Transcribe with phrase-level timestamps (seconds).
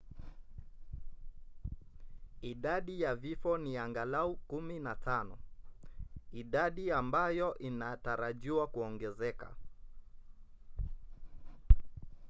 [2.41, 5.37] idadi ya vifo ni angalau 15
[6.31, 9.55] idadi ambayo inatarajiwa kuongezeka